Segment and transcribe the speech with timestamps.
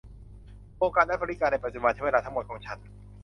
[0.75, 2.77] โครงการแอฟริกาในปัจจุบันใช้เวลาทั้งหมดของฉัน